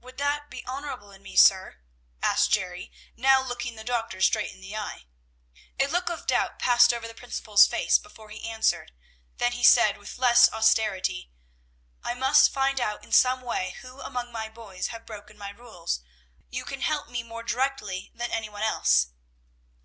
"Would 0.00 0.16
that 0.18 0.48
be 0.48 0.64
honorable 0.64 1.10
in 1.10 1.24
me, 1.24 1.34
sir?" 1.34 1.78
asked 2.22 2.52
Jerry, 2.52 2.92
now 3.16 3.42
looking 3.42 3.74
the 3.74 3.82
doctor 3.82 4.20
straight 4.20 4.52
in 4.52 4.60
the 4.60 4.76
eye. 4.76 5.06
A 5.80 5.88
look 5.88 6.08
of 6.08 6.24
doubt 6.24 6.60
passed 6.60 6.92
over 6.94 7.08
the 7.08 7.16
principal's 7.16 7.66
face 7.66 7.98
before 7.98 8.30
he 8.30 8.48
answered, 8.48 8.92
then 9.38 9.50
he 9.50 9.64
said 9.64 9.96
with 9.98 10.18
less 10.18 10.48
austerity, 10.52 11.32
"I 12.04 12.14
must 12.14 12.52
find 12.52 12.80
out 12.80 13.02
in 13.02 13.10
some 13.10 13.40
way 13.42 13.74
who 13.82 14.00
among 14.00 14.30
my 14.30 14.48
boys 14.48 14.86
have 14.94 15.04
broken 15.04 15.36
my 15.36 15.50
rules; 15.50 15.98
you 16.48 16.64
can 16.64 16.82
help 16.82 17.08
me 17.08 17.24
more 17.24 17.42
directly 17.42 18.12
than 18.14 18.30
any 18.30 18.48
one 18.48 18.62
else." 18.62 19.08